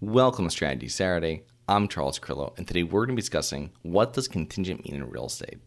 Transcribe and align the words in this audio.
Welcome 0.00 0.44
to 0.44 0.50
Strategy 0.52 0.86
Saturday. 0.86 1.42
I'm 1.66 1.88
Charles 1.88 2.20
Carillo, 2.20 2.54
and 2.56 2.68
today 2.68 2.84
we're 2.84 3.04
going 3.04 3.16
to 3.16 3.20
be 3.20 3.22
discussing 3.22 3.72
what 3.82 4.12
does 4.12 4.28
contingent 4.28 4.84
mean 4.84 4.94
in 4.94 5.10
real 5.10 5.26
estate. 5.26 5.58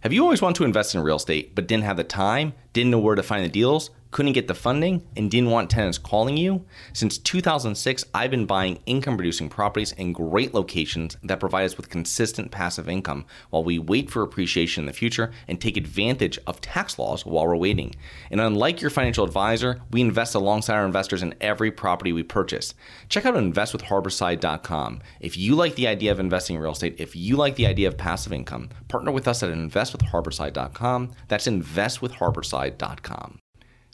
Have 0.00 0.14
you 0.14 0.22
always 0.22 0.40
wanted 0.40 0.56
to 0.56 0.64
invest 0.64 0.94
in 0.94 1.02
real 1.02 1.16
estate 1.16 1.54
but 1.54 1.68
didn't 1.68 1.84
have 1.84 1.98
the 1.98 2.04
time, 2.04 2.54
didn't 2.72 2.90
know 2.90 2.98
where 2.98 3.16
to 3.16 3.22
find 3.22 3.44
the 3.44 3.50
deals, 3.50 3.90
couldn't 4.10 4.32
get 4.32 4.48
the 4.48 4.54
funding, 4.54 5.06
and 5.16 5.30
didn't 5.30 5.50
want 5.50 5.70
tenants 5.70 5.98
calling 5.98 6.36
you? 6.36 6.64
Since 6.92 7.18
2006, 7.18 8.04
I've 8.14 8.30
been 8.30 8.46
buying 8.46 8.80
income 8.86 9.16
producing 9.16 9.48
properties 9.48 9.92
in 9.92 10.12
great 10.12 10.52
locations 10.54 11.16
that 11.22 11.40
provide 11.40 11.64
us 11.64 11.76
with 11.76 11.90
consistent 11.90 12.50
passive 12.50 12.88
income 12.88 13.24
while 13.50 13.64
we 13.64 13.78
wait 13.78 14.10
for 14.10 14.22
appreciation 14.22 14.82
in 14.82 14.86
the 14.86 14.92
future 14.92 15.30
and 15.46 15.60
take 15.60 15.76
advantage 15.76 16.38
of 16.46 16.60
tax 16.60 16.98
laws 16.98 17.24
while 17.24 17.46
we're 17.46 17.56
waiting. 17.56 17.94
And 18.30 18.40
unlike 18.40 18.80
your 18.80 18.90
financial 18.90 19.24
advisor, 19.24 19.80
we 19.90 20.00
invest 20.00 20.34
alongside 20.34 20.74
our 20.74 20.86
investors 20.86 21.22
in 21.22 21.34
every 21.40 21.70
property 21.70 22.12
we 22.12 22.22
purchase. 22.22 22.74
Check 23.08 23.26
out 23.26 23.34
investwithharborside.com. 23.34 25.00
If 25.20 25.36
you 25.36 25.54
like 25.54 25.74
the 25.74 25.86
idea 25.86 26.12
of 26.12 26.20
investing 26.20 26.56
in 26.56 26.62
real 26.62 26.72
estate, 26.72 26.96
if 26.98 27.14
you 27.14 27.36
like 27.36 27.56
the 27.56 27.66
idea 27.66 27.88
of 27.88 27.96
passive 27.96 28.32
income, 28.32 28.70
partner 28.88 29.12
with 29.12 29.28
us 29.28 29.42
at 29.42 29.50
investwithharborside.com. 29.50 31.12
That's 31.28 31.46
investwithharborside.com. 31.46 33.40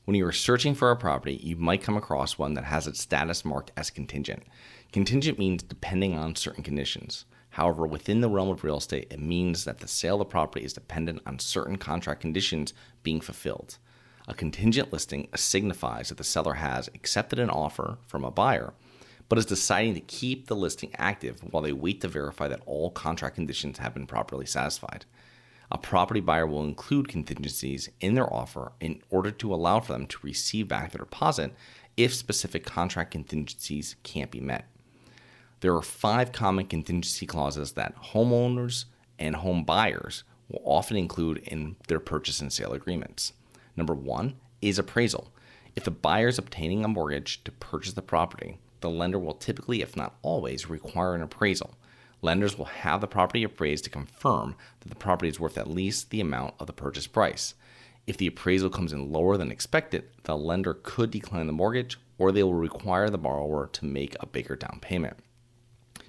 When 0.07 0.15
you 0.15 0.25
are 0.25 0.33
searching 0.33 0.77
for 0.77 0.93
a 0.93 0.97
property, 0.97 1.35
you 1.43 1.57
might 1.57 1.83
come 1.83 1.97
across 1.97 2.39
one 2.39 2.55
that 2.55 2.63
has 2.63 2.87
its 2.87 3.01
status 3.01 3.45
marked 3.45 3.73
as 3.77 3.91
contingent. 3.91 4.45
Contingent 4.93 5.37
means 5.37 5.65
depending 5.65 6.17
on 6.17 6.37
certain 6.37 6.63
conditions. 6.63 7.25
However, 7.51 7.89
within 7.89 8.21
the 8.21 8.29
realm 8.29 8.49
of 8.49 8.63
real 8.63 8.77
estate, 8.77 9.09
it 9.11 9.19
means 9.19 9.65
that 9.65 9.81
the 9.81 9.89
sale 9.89 10.15
of 10.15 10.21
the 10.21 10.25
property 10.27 10.65
is 10.65 10.73
dependent 10.73 11.23
on 11.27 11.41
certain 11.41 11.75
contract 11.75 12.21
conditions 12.21 12.73
being 13.03 13.21
fulfilled. 13.21 13.79
A 14.29 14.35
contingent 14.35 14.93
listing 14.93 15.27
signifies 15.35 16.11
that 16.11 16.19
the 16.19 16.23
seller 16.23 16.55
has 16.55 16.87
accepted 16.95 17.41
an 17.41 17.51
offer 17.51 17.99
from 18.07 18.23
a 18.23 18.31
buyer, 18.31 18.75
but 19.29 19.39
is 19.39 19.47
deciding 19.47 19.95
to 19.95 20.01
keep 20.01 20.47
the 20.47 20.55
listing 20.55 20.93
active 20.99 21.41
while 21.51 21.65
they 21.65 21.73
wait 21.73 22.01
to 22.03 22.07
verify 22.07 22.47
that 22.47 22.63
all 22.65 22.93
contract 22.93 23.35
conditions 23.35 23.79
have 23.79 23.95
been 23.95 24.07
properly 24.07 24.47
satisfied 24.47 25.05
a 25.71 25.79
property 25.79 26.21
buyer 26.21 26.47
will 26.47 26.65
include 26.65 27.09
contingencies 27.09 27.89
in 28.01 28.15
their 28.15 28.33
offer 28.33 28.73
in 28.81 29.03
order 29.11 29.31
to 29.31 29.53
allow 29.53 29.81
for 29.81 29.93
them 29.93 30.07
to 30.07 30.19
receive 30.23 30.69
back 30.69 30.93
their 30.93 31.05
deposit 31.05 31.53
if 31.97 32.15
specific 32.15 32.65
contract 32.65 33.11
contingencies 33.11 33.97
can't 34.03 34.31
be 34.31 34.41
met. 34.41 34.67
There 35.61 35.75
are 35.75 35.83
five 35.83 36.33
common 36.33 36.67
contingency 36.67 37.27
clauses 37.27 37.73
that 37.73 37.97
homeowners 38.13 38.85
and 39.19 39.37
home 39.37 39.65
buyers 39.65 40.23
will 40.49 40.63
often 40.65 40.97
include 40.97 41.39
in 41.39 41.77
their 41.89 41.99
purchase 41.99 42.41
and 42.41 42.53
sale 42.53 42.73
agreements. 42.73 43.33
Number 43.75 43.95
one 43.95 44.37
is 44.61 44.79
appraisal. 44.79 45.33
If 45.75 45.85
the 45.85 45.91
buyer 45.91 46.29
is 46.29 46.39
obtaining 46.39 46.85
a 46.85 46.89
mortgage 46.89 47.43
to 47.45 47.53
purchase 47.53 47.95
the 47.95 48.03
property, 48.03 48.59
the 48.81 48.91
lender 48.91 49.19
will 49.19 49.35
typically, 49.35 49.83
if 49.83 49.97
not 49.97 50.17
always, 50.23 50.69
require 50.71 51.15
an 51.15 51.23
appraisal 51.23 51.75
lenders 52.23 52.57
will 52.57 52.67
have 52.67 53.01
the 53.01 53.07
property 53.07 53.45
appraised 53.45 53.85
to 53.85 53.91
confirm 53.91 54.57
that 54.81 54.89
the 54.89 54.95
property 54.95 55.29
is 55.29 55.41
worth 55.41 55.59
at 55.59 55.71
least 55.71 56.11
the 56.11 56.21
amount 56.21 56.55
of 56.59 56.67
the 56.67 56.73
purchase 56.73 57.07
price. 57.07 57.55
If 58.07 58.17
the 58.17 58.27
appraisal 58.27 58.71
comes 58.71 58.93
in 58.93 59.13
lower 59.13 59.37
than 59.37 59.51
expected, 59.51 60.05
the 60.25 60.37
lender 60.37 60.75
could 60.75 61.11
decline 61.11 61.47
the 61.47 61.53
mortgage 61.53 61.99
or 62.19 62.33
they 62.33 62.43
will 62.43 62.55
require 62.55 63.11
the 63.11 63.19
borrower 63.19 63.69
to 63.73 63.85
make 63.85 64.17
a 64.21 64.27
bigger 64.27 64.57
down 64.57 64.79
payment. 64.81 65.17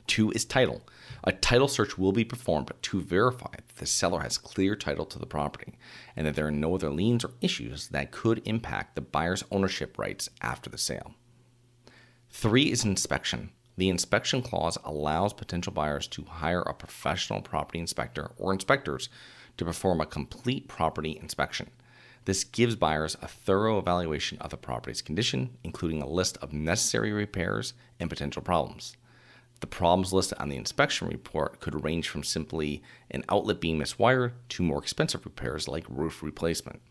Two 0.06 0.32
is 0.32 0.46
title. 0.46 0.82
A 1.24 1.34
title 1.34 1.68
search 1.68 1.98
will 1.98 2.14
be 2.14 2.24
performed 2.24 2.72
to 2.82 3.02
verify 3.02 3.52
that 3.52 3.76
the 3.78 3.86
seller 3.86 4.22
has 4.22 4.38
clear 4.38 4.76
title 4.76 5.06
to 5.06 5.20
the 5.20 5.26
property 5.26 5.74
and 6.16 6.26
that 6.26 6.36
there 6.36 6.48
are 6.48 6.52
no 6.52 6.76
other 6.76 6.90
liens 6.90 7.26
or 7.26 7.32
issues 7.42 7.90
that 7.90 8.12
could 8.12 8.42
impact 8.46 8.96
the 8.96 9.02
buyer's 9.02 9.44
ownership 9.52 9.98
rights 9.98 10.30
after 10.42 10.70
the 10.70 10.78
sale. 10.78 11.16
Three 12.30 12.72
is 12.72 12.86
inspection. 12.86 13.52
The 13.78 13.90
inspection 13.90 14.42
clause 14.42 14.78
allows 14.84 15.34
potential 15.34 15.72
buyers 15.72 16.08
to 16.08 16.24
hire 16.24 16.62
a 16.62 16.74
professional 16.74 17.42
property 17.42 17.80
inspector 17.80 18.32
or 18.38 18.52
inspectors 18.52 19.08
to 19.58 19.66
perform 19.66 20.02
a 20.02 20.06
complete 20.08 20.68
property 20.68 21.18
inspection. 21.22 21.70
This 22.26 22.44
gives 22.44 22.76
buyers 22.76 23.16
a 23.22 23.28
thorough 23.28 23.78
evaluation 23.78 24.40
of 24.40 24.50
the 24.50 24.58
property's 24.58 25.02
condition, 25.02 25.58
including 25.64 26.02
a 26.02 26.10
list 26.10 26.38
of 26.38 26.52
necessary 26.52 27.12
repairs 27.12 27.74
and 28.00 28.10
potential 28.10 28.42
problems. 28.42 28.98
The 29.60 29.68
problems 29.68 30.12
listed 30.12 30.38
on 30.40 30.50
the 30.50 30.58
inspection 30.58 31.08
report 31.08 31.60
could 31.60 31.84
range 31.84 32.10
from 32.10 32.24
simply 32.24 32.84
an 33.10 33.24
outlet 33.30 33.62
being 33.62 33.80
miswired 33.80 34.34
to 34.50 34.64
more 34.64 34.80
expensive 34.80 35.24
repairs 35.24 35.68
like 35.68 35.86
roof 35.88 36.22
replacement. 36.22 36.82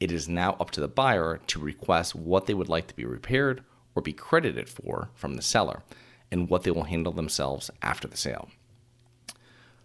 It 0.00 0.12
is 0.12 0.28
now 0.28 0.56
up 0.60 0.70
to 0.72 0.80
the 0.80 0.88
buyer 0.88 1.40
to 1.46 1.58
request 1.58 2.14
what 2.14 2.46
they 2.46 2.54
would 2.54 2.68
like 2.68 2.88
to 2.88 2.96
be 2.96 3.04
repaired 3.04 3.64
or 3.94 4.02
be 4.02 4.12
credited 4.12 4.68
for 4.68 5.10
from 5.14 5.34
the 5.34 5.42
seller, 5.42 5.82
and 6.34 6.50
what 6.50 6.64
they 6.64 6.70
will 6.72 6.82
handle 6.82 7.12
themselves 7.12 7.70
after 7.80 8.08
the 8.08 8.16
sale. 8.16 8.50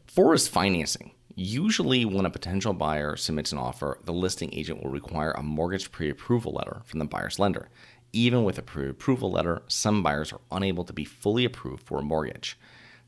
Four 0.08 0.34
is 0.34 0.48
financing. 0.48 1.12
Usually, 1.36 2.06
when 2.06 2.26
a 2.26 2.32
potential 2.32 2.74
buyer 2.74 3.16
submits 3.16 3.52
an 3.52 3.60
offer, 3.60 4.00
the 4.04 4.12
listing 4.12 4.52
agent 4.52 4.84
will 4.84 4.90
require 4.90 5.32
a 5.32 5.44
mortgage 5.44 5.92
pre 5.92 6.10
approval 6.10 6.54
letter 6.54 6.82
from 6.86 6.98
the 6.98 7.06
buyer's 7.06 7.38
lender. 7.38 7.70
Even 8.14 8.44
with 8.44 8.58
a 8.58 8.64
pre 8.64 8.90
approval 8.90 9.32
letter, 9.32 9.62
some 9.68 10.02
buyers 10.02 10.34
are 10.34 10.42
unable 10.52 10.84
to 10.86 10.92
be 10.92 11.06
fully 11.06 11.46
approved 11.46 11.84
for 11.84 12.00
a 12.00 12.04
mortgage. 12.04 12.58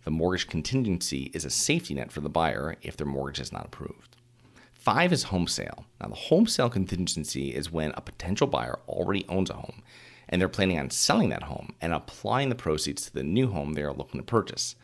The 0.03 0.11
mortgage 0.11 0.47
contingency 0.47 1.31
is 1.33 1.43
a 1.43 1.49
safety 1.49 1.95
net 1.95 2.11
for 2.11 2.21
the 2.21 2.29
buyer 2.29 2.75
if 2.83 2.95
their 2.95 3.07
mortgage 3.07 3.39
is 3.39 3.51
not 3.51 3.65
approved. 3.65 4.17
Five 4.71 5.11
is 5.11 5.23
home 5.23 5.47
sale. 5.47 5.85
Now, 5.99 6.09
the 6.09 6.15
home 6.15 6.45
sale 6.45 6.69
contingency 6.69 7.55
is 7.55 7.71
when 7.71 7.91
a 7.95 8.01
potential 8.01 8.45
buyer 8.45 8.77
already 8.87 9.25
owns 9.27 9.49
a 9.49 9.55
home 9.55 9.81
and 10.31 10.41
they're 10.41 10.49
planning 10.49 10.79
on 10.79 10.89
selling 10.89 11.29
that 11.29 11.43
home 11.43 11.75
and 11.81 11.93
applying 11.93 12.49
the 12.49 12.55
proceeds 12.55 13.03
to 13.05 13.13
the 13.13 13.23
new 13.23 13.51
home 13.51 13.73
they 13.73 13.83
are 13.83 13.93
looking 13.93 14.19
to 14.19 14.25
purchase. 14.25 14.75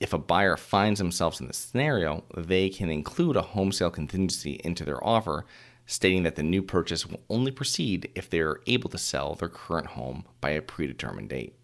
If 0.00 0.12
a 0.12 0.18
buyer 0.18 0.56
finds 0.56 0.98
themselves 0.98 1.40
in 1.40 1.46
this 1.46 1.56
scenario, 1.56 2.24
they 2.36 2.68
can 2.68 2.90
include 2.90 3.36
a 3.36 3.42
home 3.42 3.72
sale 3.72 3.90
contingency 3.90 4.60
into 4.64 4.84
their 4.84 5.02
offer, 5.06 5.46
stating 5.86 6.24
that 6.24 6.34
the 6.34 6.42
new 6.42 6.62
purchase 6.62 7.06
will 7.06 7.20
only 7.30 7.52
proceed 7.52 8.10
if 8.14 8.28
they 8.28 8.40
are 8.40 8.60
able 8.66 8.90
to 8.90 8.98
sell 8.98 9.34
their 9.34 9.48
current 9.48 9.86
home 9.88 10.24
by 10.40 10.50
a 10.50 10.60
predetermined 10.60 11.28
date. 11.28 11.54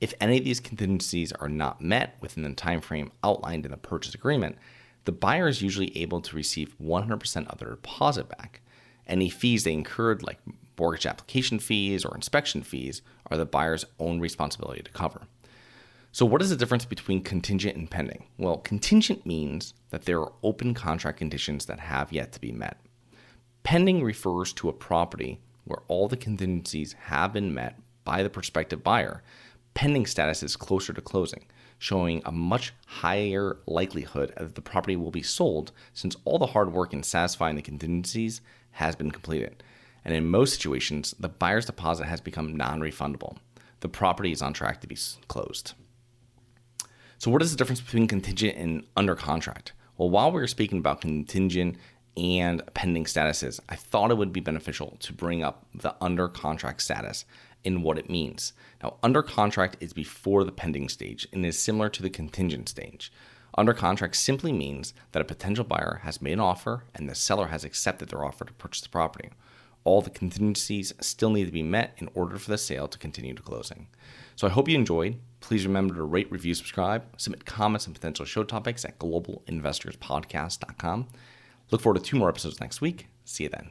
If 0.00 0.14
any 0.20 0.38
of 0.38 0.44
these 0.44 0.60
contingencies 0.60 1.32
are 1.32 1.48
not 1.48 1.80
met 1.80 2.16
within 2.20 2.42
the 2.42 2.54
time 2.54 2.80
frame 2.80 3.12
outlined 3.22 3.64
in 3.64 3.70
the 3.70 3.76
purchase 3.76 4.14
agreement, 4.14 4.56
the 5.04 5.12
buyer 5.12 5.48
is 5.48 5.62
usually 5.62 5.96
able 5.96 6.20
to 6.20 6.36
receive 6.36 6.76
100% 6.78 7.46
of 7.48 7.58
their 7.58 7.70
deposit 7.70 8.28
back. 8.28 8.60
Any 9.06 9.28
fees 9.28 9.64
they 9.64 9.72
incurred, 9.72 10.22
like 10.22 10.38
mortgage 10.82 11.06
application 11.06 11.60
fees 11.60 12.04
or 12.04 12.12
inspection 12.16 12.60
fees, 12.60 13.02
are 13.30 13.36
the 13.36 13.46
buyer's 13.46 13.84
own 14.00 14.18
responsibility 14.18 14.82
to 14.82 14.90
cover. 14.90 15.28
So, 16.10 16.26
what 16.26 16.42
is 16.42 16.50
the 16.50 16.56
difference 16.56 16.84
between 16.84 17.22
contingent 17.22 17.76
and 17.76 17.88
pending? 17.88 18.24
Well, 18.36 18.56
contingent 18.56 19.24
means 19.24 19.74
that 19.90 20.06
there 20.06 20.18
are 20.18 20.32
open 20.42 20.74
contract 20.74 21.18
conditions 21.18 21.66
that 21.66 21.78
have 21.78 22.12
yet 22.12 22.32
to 22.32 22.40
be 22.40 22.50
met. 22.50 22.78
Pending 23.62 24.02
refers 24.02 24.52
to 24.54 24.68
a 24.68 24.72
property 24.72 25.40
where 25.62 25.84
all 25.86 26.08
the 26.08 26.16
contingencies 26.16 26.94
have 26.94 27.32
been 27.32 27.54
met 27.54 27.78
by 28.02 28.24
the 28.24 28.28
prospective 28.28 28.82
buyer. 28.82 29.22
Pending 29.74 30.04
status 30.04 30.42
is 30.42 30.56
closer 30.56 30.92
to 30.92 31.00
closing, 31.00 31.44
showing 31.78 32.22
a 32.24 32.32
much 32.32 32.74
higher 32.86 33.58
likelihood 33.68 34.32
that 34.36 34.56
the 34.56 34.60
property 34.60 34.96
will 34.96 35.12
be 35.12 35.22
sold 35.22 35.70
since 35.94 36.16
all 36.24 36.40
the 36.40 36.46
hard 36.46 36.72
work 36.72 36.92
in 36.92 37.04
satisfying 37.04 37.54
the 37.54 37.62
contingencies 37.62 38.40
has 38.72 38.96
been 38.96 39.12
completed 39.12 39.62
and 40.04 40.14
in 40.14 40.26
most 40.26 40.54
situations, 40.54 41.14
the 41.18 41.28
buyer's 41.28 41.66
deposit 41.66 42.06
has 42.06 42.20
become 42.20 42.56
non 42.56 42.80
refundable. 42.80 43.36
The 43.80 43.88
property 43.88 44.32
is 44.32 44.42
on 44.42 44.52
track 44.52 44.80
to 44.80 44.86
be 44.86 44.96
closed. 45.28 45.74
So, 47.18 47.30
what 47.30 47.42
is 47.42 47.50
the 47.50 47.56
difference 47.56 47.80
between 47.80 48.08
contingent 48.08 48.56
and 48.56 48.84
under 48.96 49.14
contract? 49.14 49.72
Well, 49.96 50.10
while 50.10 50.32
we 50.32 50.40
were 50.40 50.46
speaking 50.46 50.78
about 50.78 51.00
contingent 51.00 51.76
and 52.16 52.62
pending 52.74 53.04
statuses, 53.04 53.60
I 53.68 53.76
thought 53.76 54.10
it 54.10 54.16
would 54.16 54.32
be 54.32 54.40
beneficial 54.40 54.96
to 55.00 55.12
bring 55.12 55.42
up 55.42 55.66
the 55.74 55.94
under 56.00 56.28
contract 56.28 56.82
status 56.82 57.24
and 57.64 57.84
what 57.84 57.98
it 57.98 58.10
means. 58.10 58.52
Now, 58.82 58.96
under 59.02 59.22
contract 59.22 59.76
is 59.80 59.92
before 59.92 60.44
the 60.44 60.52
pending 60.52 60.88
stage 60.88 61.26
and 61.32 61.46
is 61.46 61.58
similar 61.58 61.88
to 61.90 62.02
the 62.02 62.10
contingent 62.10 62.68
stage. 62.68 63.12
Under 63.56 63.74
contract 63.74 64.16
simply 64.16 64.52
means 64.52 64.94
that 65.12 65.22
a 65.22 65.26
potential 65.26 65.64
buyer 65.64 66.00
has 66.02 66.22
made 66.22 66.32
an 66.32 66.40
offer 66.40 66.84
and 66.94 67.08
the 67.08 67.14
seller 67.14 67.48
has 67.48 67.64
accepted 67.64 68.08
their 68.08 68.24
offer 68.24 68.44
to 68.44 68.52
purchase 68.54 68.80
the 68.80 68.88
property 68.88 69.30
all 69.84 70.00
the 70.00 70.10
contingencies 70.10 70.92
still 71.00 71.30
need 71.30 71.46
to 71.46 71.52
be 71.52 71.62
met 71.62 71.94
in 71.98 72.08
order 72.14 72.38
for 72.38 72.50
the 72.50 72.58
sale 72.58 72.88
to 72.88 72.98
continue 72.98 73.34
to 73.34 73.42
closing. 73.42 73.88
So 74.36 74.46
I 74.46 74.50
hope 74.50 74.68
you 74.68 74.74
enjoyed. 74.74 75.18
Please 75.40 75.66
remember 75.66 75.94
to 75.94 76.04
rate, 76.04 76.30
review, 76.30 76.54
subscribe, 76.54 77.04
submit 77.16 77.44
comments 77.44 77.86
and 77.86 77.94
potential 77.94 78.24
show 78.24 78.44
topics 78.44 78.84
at 78.84 78.98
globalinvestorspodcast.com. 78.98 81.08
Look 81.70 81.80
forward 81.80 82.02
to 82.02 82.04
two 82.04 82.16
more 82.16 82.28
episodes 82.28 82.60
next 82.60 82.80
week. 82.80 83.06
See 83.24 83.44
you 83.44 83.50
then. 83.50 83.70